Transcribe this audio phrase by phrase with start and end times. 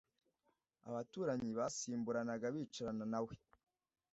[0.89, 3.35] Abaturanyi basimburanaga bicarana na we.